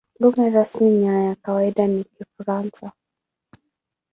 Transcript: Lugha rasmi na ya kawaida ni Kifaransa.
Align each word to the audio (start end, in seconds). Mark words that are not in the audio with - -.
Lugha 0.19 0.49
rasmi 0.49 0.89
na 0.89 1.23
ya 1.23 1.35
kawaida 1.35 1.87
ni 1.87 2.03
Kifaransa. 2.03 2.91